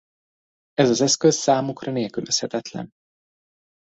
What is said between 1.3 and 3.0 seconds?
számukra nélkülözhetetlen.